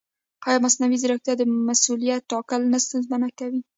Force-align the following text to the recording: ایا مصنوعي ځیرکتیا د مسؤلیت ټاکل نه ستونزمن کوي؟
ایا 0.47 0.57
مصنوعي 0.65 0.97
ځیرکتیا 1.01 1.33
د 1.37 1.43
مسؤلیت 1.67 2.21
ټاکل 2.31 2.61
نه 2.73 2.77
ستونزمن 2.85 3.21
کوي؟ 3.39 3.61